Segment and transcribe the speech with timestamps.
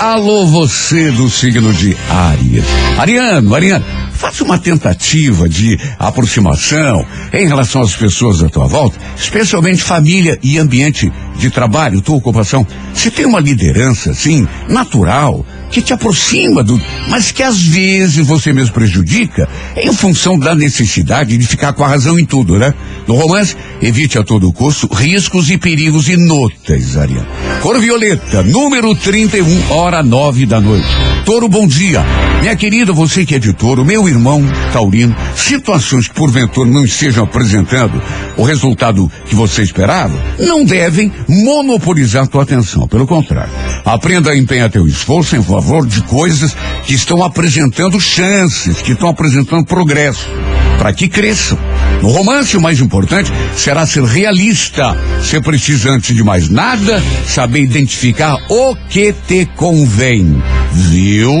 [0.00, 2.64] Alô, você do signo de Áries.
[2.98, 9.82] Ariano, Ariano, faça uma tentativa de aproximação em relação às pessoas à tua volta, especialmente
[9.82, 12.66] família e ambiente de trabalho, tua ocupação.
[12.94, 18.52] Se tem uma liderança, assim, natural, que te aproxima do, mas que às vezes você
[18.52, 22.72] mesmo prejudica em função da necessidade de ficar com a razão em tudo, né?
[23.06, 27.26] No romance, evite a todo custo riscos e perigos inúteis, Ariana.
[27.62, 30.88] Cor violeta, número 31, hora nove da noite.
[31.24, 32.04] Toro, bom dia.
[32.40, 34.42] Minha querida, você que é de touro, meu irmão
[34.72, 38.00] taurino, situações que porventura não estejam apresentando
[38.36, 42.86] o resultado que você esperava, não devem monopolizar tua atenção.
[42.88, 43.52] Pelo contrário,
[43.84, 49.08] aprenda a empenhar teu esforço em favor de coisas que estão apresentando chances, que estão
[49.08, 50.28] apresentando progresso,
[50.78, 51.58] para que cresçam.
[52.02, 54.96] No romance, o mais importante será ser realista.
[55.18, 60.42] Você precisa, antes de mais nada, saber identificar o que te convém.
[60.72, 61.32] Viu?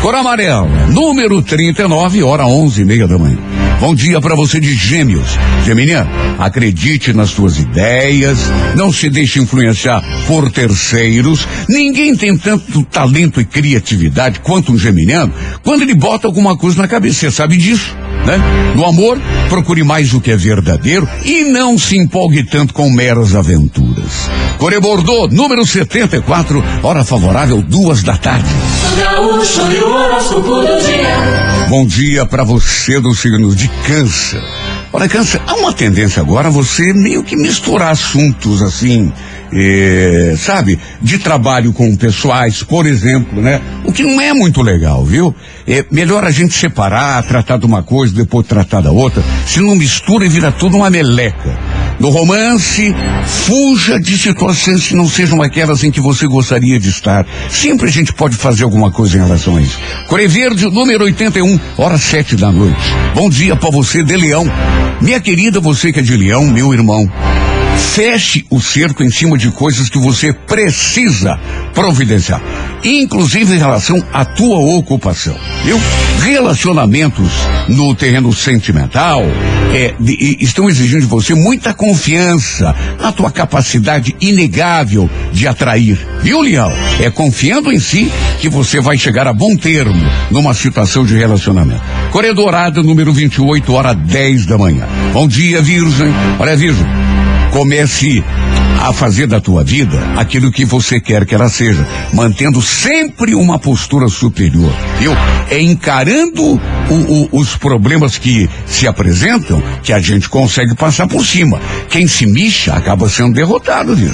[0.00, 3.61] Cor amarela, número 39, hora onze e meia da manhã.
[3.82, 5.36] Bom dia para você de Gêmeos.
[5.66, 8.38] Geminiano, acredite nas suas ideias,
[8.76, 11.48] não se deixe influenciar por terceiros.
[11.68, 16.86] Ninguém tem tanto talento e criatividade quanto um geminiano quando ele bota alguma coisa na
[16.86, 17.18] cabeça.
[17.18, 17.92] Você sabe disso,
[18.24, 18.40] né?
[18.76, 23.34] No amor, procure mais o que é verdadeiro e não se empolgue tanto com meras
[23.34, 24.30] aventuras.
[24.58, 28.46] Core Bordeaux, número 74, hora favorável, duas da tarde.
[31.68, 34.42] Bom dia para você do signo de Câncer.
[34.92, 39.10] Olha, Câncer, há uma tendência agora você meio que misturar assuntos assim,
[39.50, 43.60] eh, sabe, de trabalho com pessoais, por exemplo, né?
[43.84, 45.34] O que não é muito legal, viu?
[45.66, 49.74] É melhor a gente separar, tratar de uma coisa, depois tratar da outra, se não
[49.74, 51.71] mistura e vira tudo uma meleca.
[52.02, 52.92] No romance,
[53.24, 57.24] fuja de situações que não sejam aquelas em que você gostaria de estar.
[57.48, 59.78] Sempre a gente pode fazer alguma coisa em relação a isso.
[60.08, 62.76] Core Verde, número 81, hora sete da noite.
[63.14, 64.44] Bom dia para você de Leão.
[65.00, 67.08] Minha querida, você que é de Leão, meu irmão.
[67.94, 71.38] Feche o cerco em cima de coisas que você precisa
[71.72, 72.42] providenciar,
[72.82, 75.80] inclusive em relação à tua ocupação, viu?
[76.20, 77.30] Relacionamentos
[77.68, 79.22] no terreno sentimental
[79.72, 86.40] é, de, estão exigindo de você muita confiança na tua capacidade inegável de atrair, viu,
[86.42, 86.72] Leão?
[87.00, 90.00] É confiando em si que você vai chegar a bom termo
[90.30, 91.82] numa situação de relacionamento.
[92.10, 94.86] Corredorada número 28, hora 10 da manhã.
[95.12, 96.12] Bom dia, Virgem.
[96.38, 96.86] Olha, Virgem.
[97.50, 98.22] Comece
[98.82, 103.56] a fazer da tua vida aquilo que você quer que ela seja, mantendo sempre uma
[103.56, 105.12] postura superior, viu?
[105.48, 111.24] É encarando o, o, os problemas que se apresentam que a gente consegue passar por
[111.24, 111.60] cima.
[111.88, 114.12] Quem se mixa acaba sendo derrotado, viu?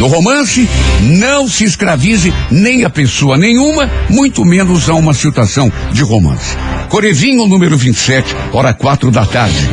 [0.00, 0.68] No romance,
[1.00, 6.56] não se escravize nem a pessoa nenhuma, muito menos a uma situação de romance.
[6.88, 9.68] Corevinho, número 27, hora quatro da tarde.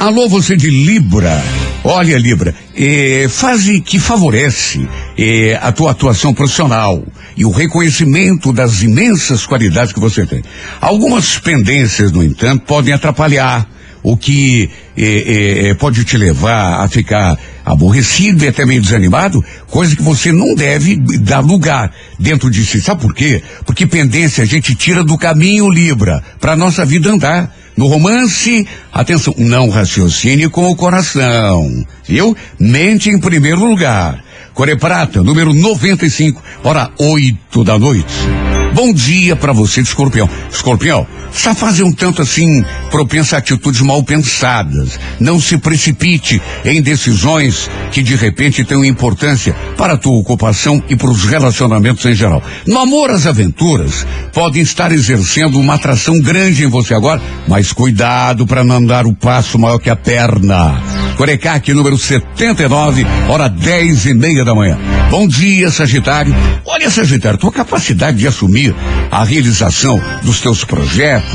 [0.00, 1.42] Alô, você de Libra.
[1.84, 7.02] Olha, Libra, eh, fase que favorece eh, a tua atuação profissional
[7.36, 10.42] e o reconhecimento das imensas qualidades que você tem.
[10.80, 13.68] Algumas pendências, no entanto, podem atrapalhar,
[14.02, 17.36] o que eh, eh, pode te levar a ficar
[17.66, 22.80] aborrecido e até meio desanimado, coisa que você não deve dar lugar dentro de si.
[22.80, 23.42] Sabe por quê?
[23.64, 27.52] Porque pendência a gente tira do caminho Libra para nossa vida andar.
[27.76, 32.34] No romance, atenção, não raciocine com o coração, viu?
[32.58, 34.24] Mente em primeiro lugar.
[34.54, 38.55] Core Prata, número 95, hora 8 da noite.
[38.74, 40.28] Bom dia para você escorpião.
[40.50, 44.98] Escorpião, fase é um tanto assim propensa a atitudes mal pensadas.
[45.18, 50.96] Não se precipite em decisões que de repente tenham importância para a tua ocupação e
[50.96, 52.42] para os relacionamentos em geral.
[52.66, 58.46] No amor, as aventuras podem estar exercendo uma atração grande em você agora, mas cuidado
[58.46, 61.05] para não dar o passo maior que a perna.
[61.16, 64.78] Corecac, número 79, hora 10 e meia da manhã.
[65.10, 66.34] Bom dia, Sagitário.
[66.64, 68.74] Olha, Sagitário, tua capacidade de assumir
[69.10, 71.32] a realização dos teus projetos,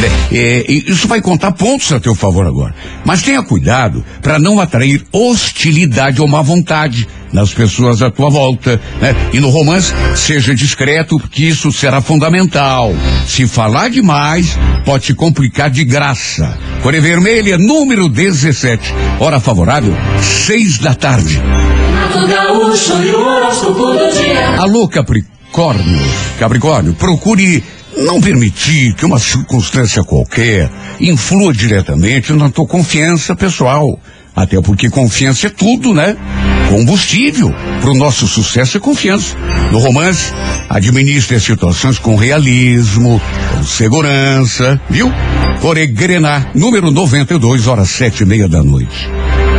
[0.00, 2.74] né, é, isso vai contar pontos a teu favor agora.
[3.04, 8.80] Mas tenha cuidado para não atrair hostilidade ou má vontade nas pessoas à tua volta,
[9.00, 9.14] né?
[9.32, 12.94] E no romance, seja discreto, porque isso será fundamental.
[13.26, 16.58] Se falar demais, pode te complicar de graça.
[16.82, 18.92] Core Vermelha, número 17.
[19.18, 21.40] Hora favorável, seis da tarde.
[24.58, 26.00] Alô, Capricórnio.
[26.38, 27.62] Capricórnio, procure
[27.96, 33.98] não permitir que uma circunstância qualquer influa diretamente na tua confiança pessoal.
[34.34, 36.16] Até porque confiança é tudo, né?
[36.70, 39.36] Combustível para o nosso sucesso é confiança.
[39.72, 40.32] No romance,
[40.68, 43.20] administre as situações com realismo,
[43.50, 45.12] com segurança, viu?
[45.60, 49.10] Coregrenar, número 92, horas sete e meia da noite.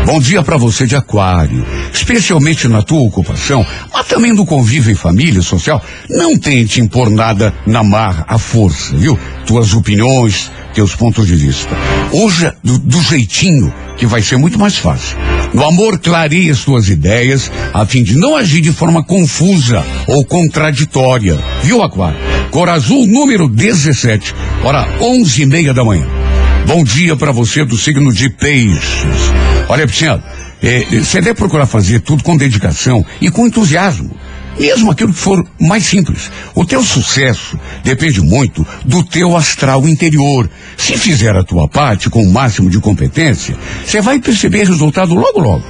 [0.05, 4.95] Bom dia para você de aquário, especialmente na tua ocupação, mas também no convívio em
[4.95, 5.83] família social.
[6.09, 9.19] Não tente impor nada na marra, à força, viu?
[9.45, 11.75] Tuas opiniões, teus pontos de vista.
[12.11, 15.17] Hoje, do, do jeitinho, que vai ser muito mais fácil.
[15.53, 20.25] No amor, clareie as suas ideias, a fim de não agir de forma confusa ou
[20.25, 21.37] contraditória.
[21.63, 22.19] Viu, Aquário?
[22.49, 24.33] Cor azul, número 17,
[24.63, 26.07] hora onze e meia da manhã.
[26.67, 29.31] Bom dia para você do signo de peixes.
[29.67, 30.23] Olha, Pisciano,
[30.61, 34.11] é, você deve procurar fazer tudo com dedicação e com entusiasmo.
[34.59, 36.31] Mesmo aquilo que for mais simples.
[36.53, 40.49] O teu sucesso depende muito do teu astral interior.
[40.77, 43.55] Se fizer a tua parte com o máximo de competência,
[43.85, 45.63] você vai perceber resultado logo logo.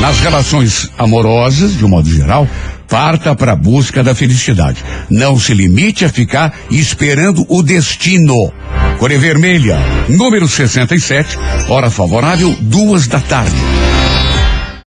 [0.00, 2.48] Nas relações amorosas, de um modo geral,
[2.88, 4.84] parta para a busca da felicidade.
[5.08, 8.52] Não se limite a ficar esperando o destino.
[8.98, 9.78] Core Vermelha,
[10.08, 11.38] número 67,
[11.68, 13.56] hora favorável, duas da tarde.